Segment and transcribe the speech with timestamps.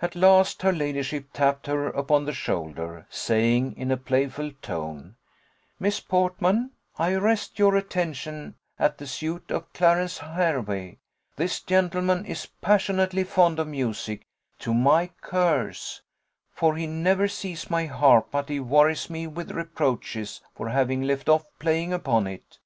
[0.00, 5.16] At last, her ladyship tapped her upon the shoulder, saying, in a playful tone,
[5.78, 10.96] "Miss Portman, I arrest your attention at the suit of Clarence Hervey:
[11.36, 14.22] this gentleman is passionately fond of music
[14.60, 16.00] to my curse
[16.50, 21.28] for he never sees my harp but he worries me with reproaches for having left
[21.28, 22.58] off playing upon it.